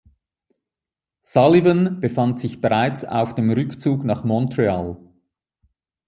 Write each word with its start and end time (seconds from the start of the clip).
Sullivan 1.21 1.99
befand 1.99 2.39
sich 2.39 2.59
bereits 2.59 3.05
auf 3.05 3.35
dem 3.35 3.51
Rückzug 3.51 4.03
nach 4.03 4.23
Montreal. 4.23 4.97